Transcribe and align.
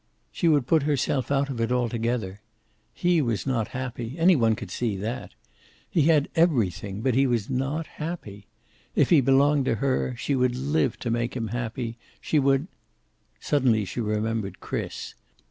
She 0.31 0.47
would 0.47 0.65
put 0.65 0.81
herself 0.81 1.29
out 1.29 1.51
of 1.51 1.61
it 1.61 1.71
altogether. 1.71 2.41
He 2.91 3.21
was 3.21 3.45
not 3.45 3.67
happy. 3.67 4.15
Any 4.17 4.35
one 4.35 4.55
could 4.55 4.71
see 4.71 4.97
that. 4.97 5.35
He 5.87 6.07
had 6.09 6.27
everything, 6.35 7.01
but 7.01 7.13
he 7.13 7.27
was 7.27 7.51
not 7.51 7.85
happy. 7.85 8.47
If 8.95 9.11
he 9.11 9.21
belonged 9.21 9.65
to 9.65 9.75
her, 9.75 10.15
she 10.17 10.35
would 10.35 10.55
live 10.55 10.97
to 11.01 11.11
make 11.11 11.35
him 11.37 11.49
happy. 11.49 11.99
She 12.19 12.39
would 12.39 12.65
Suddenly 13.39 13.85
she 13.85 14.01
remembered 14.01 14.59
Chris. 14.59 15.13